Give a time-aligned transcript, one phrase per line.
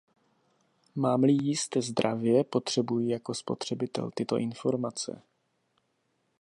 [0.95, 5.21] Mám-li jíst zdravě, potřebuji jako spotřebitel tyto informace.